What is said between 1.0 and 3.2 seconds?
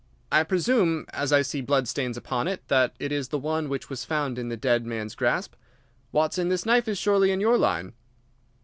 as I see blood stains upon it, that it